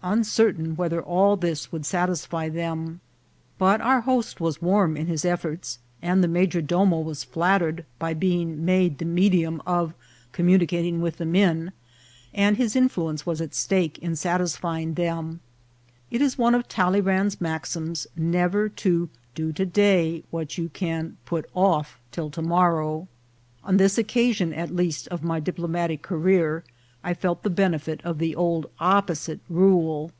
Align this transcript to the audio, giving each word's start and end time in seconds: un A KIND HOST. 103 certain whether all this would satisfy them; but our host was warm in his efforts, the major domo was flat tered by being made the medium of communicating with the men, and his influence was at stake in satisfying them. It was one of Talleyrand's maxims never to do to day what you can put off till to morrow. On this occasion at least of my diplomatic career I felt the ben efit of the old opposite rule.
un 0.00 0.12
A 0.12 0.12
KIND 0.12 0.20
HOST. 0.26 0.38
103 0.38 0.60
certain 0.62 0.76
whether 0.76 1.02
all 1.02 1.36
this 1.36 1.72
would 1.72 1.84
satisfy 1.84 2.48
them; 2.48 3.00
but 3.58 3.80
our 3.80 4.02
host 4.02 4.40
was 4.40 4.62
warm 4.62 4.96
in 4.96 5.08
his 5.08 5.24
efforts, 5.24 5.80
the 6.00 6.28
major 6.28 6.62
domo 6.62 7.00
was 7.00 7.24
flat 7.24 7.60
tered 7.60 7.84
by 7.98 8.14
being 8.14 8.64
made 8.64 8.96
the 8.98 9.04
medium 9.04 9.60
of 9.66 9.92
communicating 10.30 11.00
with 11.00 11.16
the 11.18 11.26
men, 11.26 11.72
and 12.32 12.56
his 12.56 12.76
influence 12.76 13.26
was 13.26 13.40
at 13.40 13.56
stake 13.56 13.98
in 13.98 14.14
satisfying 14.14 14.94
them. 14.94 15.40
It 16.12 16.20
was 16.22 16.38
one 16.38 16.54
of 16.54 16.68
Talleyrand's 16.68 17.40
maxims 17.40 18.06
never 18.16 18.68
to 18.68 19.10
do 19.34 19.52
to 19.52 19.66
day 19.66 20.22
what 20.30 20.56
you 20.56 20.68
can 20.68 21.16
put 21.26 21.44
off 21.56 21.98
till 22.12 22.30
to 22.30 22.40
morrow. 22.42 23.08
On 23.64 23.78
this 23.78 23.98
occasion 23.98 24.54
at 24.54 24.74
least 24.74 25.08
of 25.08 25.24
my 25.24 25.40
diplomatic 25.40 26.02
career 26.02 26.62
I 27.04 27.14
felt 27.14 27.44
the 27.44 27.48
ben 27.48 27.72
efit 27.72 28.00
of 28.02 28.18
the 28.18 28.34
old 28.34 28.68
opposite 28.80 29.38
rule. 29.48 30.10